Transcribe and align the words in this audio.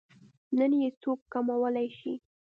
نه 0.57 0.65
يې 0.81 0.89
څوک 1.01 1.19
کمولی 1.31 1.87
شي. 1.97 2.13